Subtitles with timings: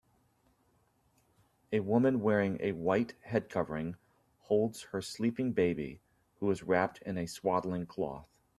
[1.71, 3.97] A woman wearing a white headcovering
[4.39, 5.99] holds her sleeping baby,
[6.39, 8.27] who is wrapped in swaddling cloth.